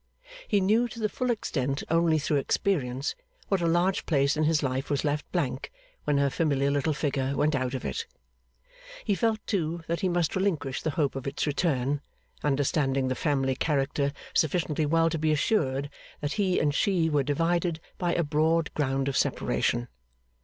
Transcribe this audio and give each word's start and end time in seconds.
He 0.47 0.61
knew 0.61 0.87
to 0.87 0.99
the 0.99 1.07
full 1.09 1.29
extent 1.29 1.83
only 1.87 2.17
through 2.17 2.37
experience, 2.37 3.13
what 3.49 3.61
a 3.61 3.67
large 3.67 4.07
place 4.07 4.35
in 4.35 4.45
his 4.45 4.63
life 4.63 4.89
was 4.89 5.03
left 5.05 5.31
blank 5.31 5.71
when 6.05 6.17
her 6.17 6.31
familiar 6.31 6.71
little 6.71 6.91
figure 6.95 7.37
went 7.37 7.53
out 7.53 7.75
of 7.75 7.85
it. 7.85 8.07
He 9.05 9.13
felt, 9.13 9.39
too, 9.45 9.83
that 9.85 9.99
he 9.99 10.09
must 10.09 10.35
relinquish 10.35 10.81
the 10.81 10.89
hope 10.97 11.15
of 11.15 11.27
its 11.27 11.45
return, 11.45 12.01
understanding 12.43 13.09
the 13.09 13.13
family 13.13 13.53
character 13.55 14.11
sufficiently 14.33 14.87
well 14.87 15.07
to 15.07 15.19
be 15.19 15.31
assured 15.31 15.87
that 16.19 16.33
he 16.33 16.57
and 16.59 16.73
she 16.73 17.07
were 17.07 17.21
divided 17.21 17.79
by 17.99 18.15
a 18.15 18.23
broad 18.23 18.73
ground 18.73 19.07
of 19.07 19.15
separation. 19.15 19.87